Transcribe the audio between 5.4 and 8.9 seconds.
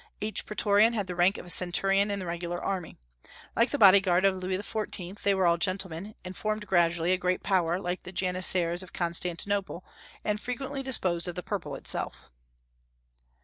all gentlemen, and formed gradually a great power, like the Janissaries